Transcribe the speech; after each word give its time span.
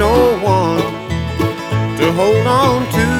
no 0.00 0.38
one 0.42 0.80
to 1.98 2.10
hold 2.12 2.46
on 2.46 2.90
to. 2.90 3.19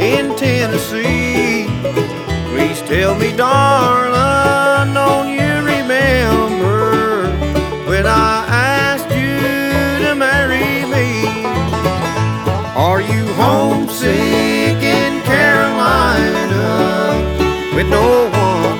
In 0.00 0.34
Tennessee. 0.36 1.66
Please 2.50 2.80
tell 2.82 3.14
me, 3.16 3.36
darling, 3.36 4.94
don't 4.94 5.28
you 5.28 5.52
remember 5.74 7.26
when 7.88 8.06
I 8.06 8.44
asked 8.48 9.10
you 9.10 9.38
to 10.06 10.14
marry 10.14 10.84
me? 10.94 11.26
Are 12.76 13.00
you 13.00 13.24
homesick 13.34 14.82
in 14.82 15.20
Carolina 15.22 16.68
with 17.74 17.88
no 17.88 18.28
one 18.30 18.78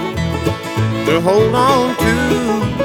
to 1.06 1.20
hold 1.20 1.54
on 1.54 1.96
to? 1.96 2.79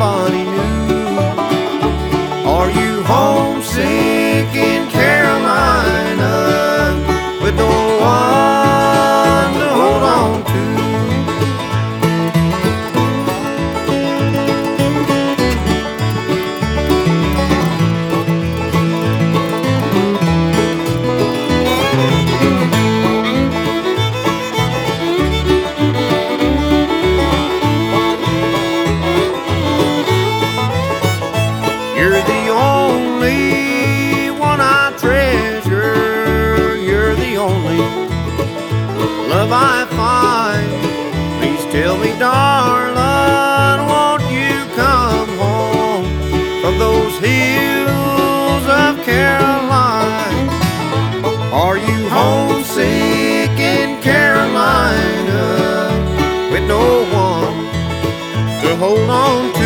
Found 0.00 0.32
somebody 0.32 0.44
new? 0.44 1.20
Are 2.48 2.70
you 2.70 3.02
homesick 3.04 4.19
tell 41.70 41.96
me, 41.96 42.10
darling, 42.18 43.86
won't 43.88 44.22
you 44.32 44.66
come 44.74 45.28
home 45.38 46.04
from 46.60 46.78
those 46.78 47.16
hills 47.18 48.64
of 48.66 49.00
Caroline? 49.04 50.48
Are 51.52 51.78
you 51.78 52.08
homesick 52.08 53.56
in 53.58 54.00
Carolina 54.02 55.44
with 56.50 56.66
no 56.66 57.04
one 57.12 57.54
to 58.62 58.76
hold 58.76 59.08
on 59.08 59.52
to? 59.54 59.59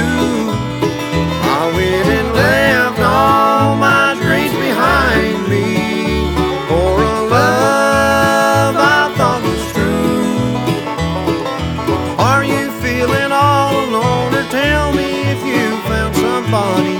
Found 16.54 16.93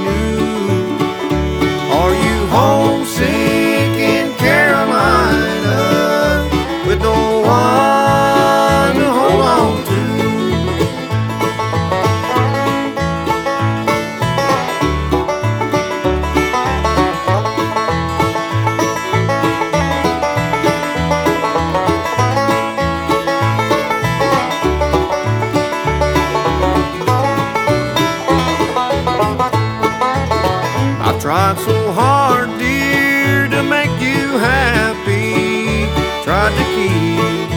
tried 31.54 31.64
so 31.64 31.92
hard, 31.92 32.48
dear, 32.58 33.48
to 33.48 33.62
make 33.62 33.90
you 34.00 34.38
happy. 34.38 35.86
Tried 36.24 36.52
to 36.58 36.64
keep 36.74 37.48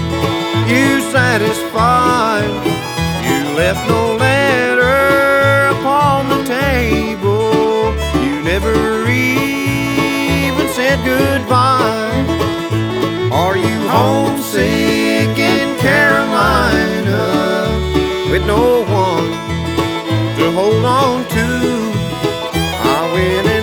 you 0.70 1.02
satisfied. 1.12 2.46
You 3.26 3.56
left 3.56 3.88
no 3.88 4.16
letter 4.16 5.78
upon 5.80 6.30
the 6.30 6.44
table. 6.46 7.94
You 8.24 8.44
never 8.44 9.08
even 9.08 10.68
said 10.74 11.04
goodbye. 11.06 12.26
Are 13.32 13.58
you 13.58 13.88
homesick 13.88 15.38
in 15.38 15.78
Carolina 15.80 17.24
with 18.32 18.46
no 18.46 18.84
one 18.84 19.32
to 20.38 20.52
hold 20.52 20.86
on 20.86 21.28
to? 21.30 21.48
I 22.90 23.12
went 23.14 23.57